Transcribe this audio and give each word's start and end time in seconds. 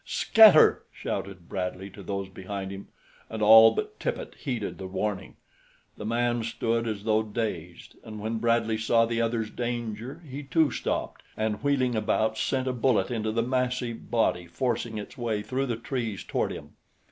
"Scatter!" 0.03 0.81
shouted 0.91 1.47
Bradley 1.47 1.91
to 1.91 2.01
those 2.01 2.27
behind 2.27 2.71
him; 2.71 2.87
and 3.29 3.43
all 3.43 3.75
but 3.75 3.99
Tippet 3.99 4.33
heeded 4.33 4.79
the 4.79 4.87
warning. 4.87 5.35
The 5.95 6.07
man 6.07 6.41
stood 6.41 6.87
as 6.87 7.03
though 7.03 7.21
dazed, 7.21 7.97
and 8.03 8.19
when 8.19 8.39
Bradley 8.39 8.79
saw 8.79 9.05
the 9.05 9.21
other's 9.21 9.51
danger, 9.51 10.23
he 10.27 10.41
too 10.41 10.71
stopped 10.71 11.21
and 11.37 11.61
wheeling 11.61 11.93
about 11.93 12.35
sent 12.39 12.67
a 12.67 12.73
bullet 12.73 13.11
into 13.11 13.31
the 13.31 13.43
massive 13.43 14.09
body 14.09 14.47
forcing 14.47 14.97
its 14.97 15.19
way 15.19 15.43
through 15.43 15.67
the 15.67 15.77
trees 15.77 16.23
toward 16.23 16.51
him. 16.51 16.71